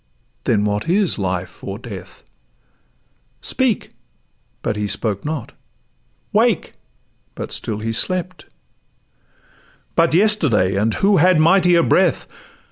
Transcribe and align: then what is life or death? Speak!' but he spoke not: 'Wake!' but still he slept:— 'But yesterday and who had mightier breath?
then 0.45 0.65
what 0.65 0.89
is 0.89 1.19
life 1.19 1.63
or 1.63 1.77
death? 1.77 2.23
Speak!' 3.39 3.91
but 4.63 4.75
he 4.75 4.87
spoke 4.87 5.23
not: 5.23 5.51
'Wake!' 6.33 6.73
but 7.35 7.51
still 7.51 7.77
he 7.81 7.93
slept:— 7.93 8.45
'But 9.95 10.15
yesterday 10.15 10.75
and 10.75 10.95
who 10.95 11.17
had 11.17 11.39
mightier 11.39 11.83
breath? 11.83 12.25